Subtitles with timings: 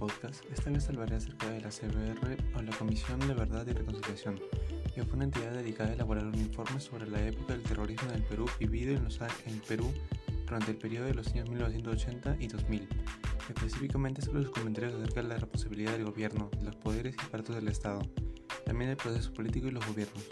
[0.00, 4.40] podcast, esta vez hablaré acerca de la CBR o la Comisión de Verdad y Reconciliación,
[4.94, 8.16] que fue una entidad dedicada a elaborar un informe sobre la época del terrorismo en
[8.16, 9.92] el Perú vivido en, los, en Perú
[10.46, 12.88] durante el periodo de los años 1980 y 2000,
[13.50, 17.54] específicamente sobre los comentarios acerca de la responsabilidad del gobierno, de los poderes y partes
[17.54, 18.00] del Estado,
[18.64, 20.24] también el proceso político y los gobiernos.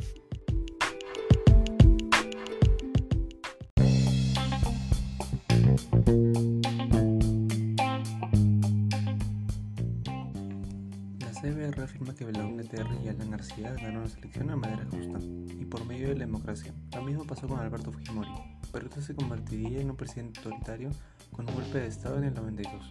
[11.69, 15.65] CBR afirma que Belaúnde Terry y Alan García ganaron la elecciones de manera justa y
[15.67, 16.73] por medio de la democracia.
[16.95, 18.31] Lo mismo pasó con Alberto Fujimori.
[18.73, 20.91] Perú se convertiría en un presidente autoritario
[21.33, 22.89] con un golpe de Estado en el 92,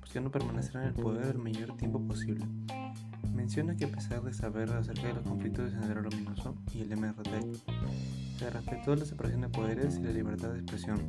[0.00, 2.46] buscando permanecer en el poder el mayor tiempo posible.
[3.34, 6.96] Menciona que a pesar de saber acerca de los conflictos de Sendero Luminoso y el
[6.96, 7.30] MRT,
[8.38, 11.00] se respetó la separación de poderes y la libertad de expresión.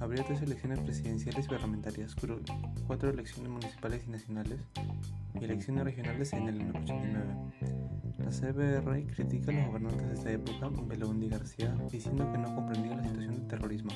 [0.00, 2.14] Habría tres elecciones presidenciales y parlamentarias,
[2.86, 4.60] cuatro elecciones municipales y nacionales,
[5.40, 7.34] y elecciones regionales en el 89.
[8.18, 12.54] La CBR critica a los gobernantes de esta época, Belaúnde y García, diciendo que no
[12.54, 13.90] comprendía la situación de terrorismo.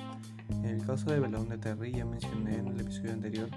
[0.50, 3.48] En el caso de Belaúnde Terry, ya mencioné en el episodio anterior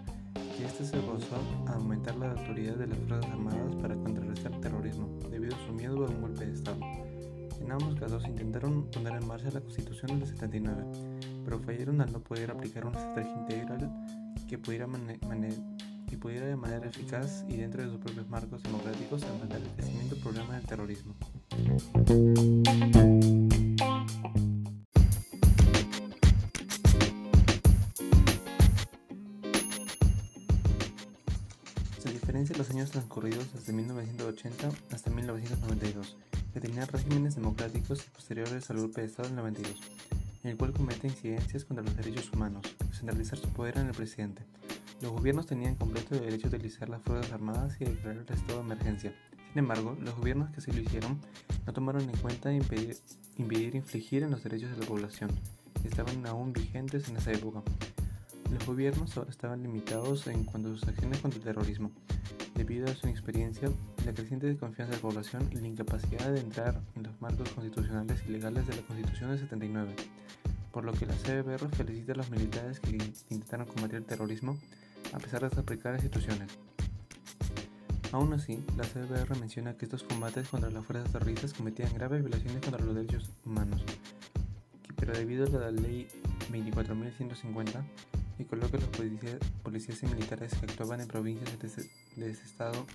[0.57, 1.35] que este se rozó
[1.67, 6.05] a aumentar la autoridad de las Fuerzas Armadas para contrarrestar terrorismo, debido a su miedo
[6.05, 6.79] a un golpe de Estado.
[7.61, 10.83] En ambos casos intentaron poner en marcha la Constitución del 79,
[11.43, 13.91] pero fallaron al no poder aplicar una estrategia integral
[14.47, 15.63] que pudiera manejar
[16.13, 20.15] y pudiera de manera eficaz y dentro de sus propios marcos democráticos enfrentar el crecimiento
[20.17, 21.15] problema del terrorismo.
[31.97, 36.15] Se diferencia los años transcurridos desde 1980 hasta 1992,
[36.53, 39.79] que tenían regímenes democráticos y posteriores al golpe de Estado del 92,
[40.43, 44.43] en el cual comete incidencias contra los derechos humanos, centralizar su poder en el presidente,
[45.03, 48.59] los gobiernos tenían completo derecho a utilizar las Fuerzas Armadas y a declarar el estado
[48.59, 49.13] de emergencia.
[49.49, 51.19] Sin embargo, los gobiernos que sí lo hicieron
[51.67, 52.95] no tomaron en cuenta impedir,
[53.37, 55.29] impedir infligir en los derechos de la población,
[55.81, 57.61] que estaban aún vigentes en esa época.
[58.49, 61.91] Los gobiernos ahora estaban limitados en cuanto a sus acciones contra el terrorismo,
[62.55, 63.69] debido a su inexperiencia,
[64.05, 68.23] la creciente desconfianza de la población y la incapacidad de entrar en los marcos constitucionales
[68.25, 69.95] y legales de la Constitución de 79,
[70.71, 72.97] por lo que la CBR felicita a los militares que
[73.29, 74.57] intentaron combatir el terrorismo
[75.13, 76.49] a pesar de estas precarias situaciones.
[78.11, 82.61] Aún así, la CBR menciona que estos combates contra las fuerzas terroristas cometían graves violaciones
[82.61, 83.83] contra los derechos humanos,
[84.97, 86.07] pero debido a la ley
[86.51, 87.83] 24.150,
[88.39, 92.85] y coloca a los policías, y militares que actuaban en provincias de ese, estado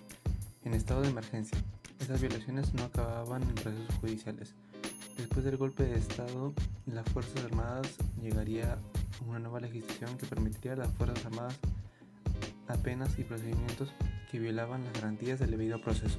[0.64, 1.58] en estado de emergencia.
[2.00, 4.54] Esas violaciones no acababan en procesos judiciales.
[5.16, 6.52] Después del golpe de Estado,
[6.86, 8.78] las Fuerzas Armadas llegaría
[9.26, 11.58] una nueva legislación que permitiría a las Fuerzas Armadas
[12.68, 13.94] apenas y procedimientos
[14.30, 16.18] que violaban las garantías del debido proceso.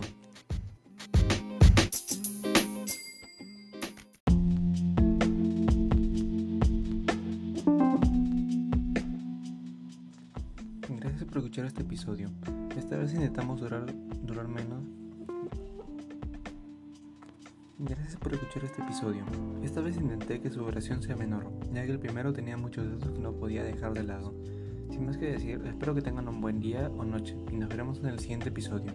[10.89, 12.29] Gracias por escuchar este episodio.
[12.77, 13.85] Esta vez intentamos durar,
[14.23, 14.83] durar menos.
[17.77, 19.23] Gracias por escuchar este episodio.
[19.63, 23.11] Esta vez intenté que su duración sea menor, ya que el primero tenía muchos datos
[23.11, 24.33] que no podía dejar de lado.
[24.99, 27.99] Sin más que decir, espero que tengan un buen día o noche y nos veremos
[27.99, 28.91] en el siguiente episodio.